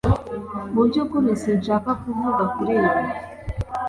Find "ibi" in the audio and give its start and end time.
2.79-3.01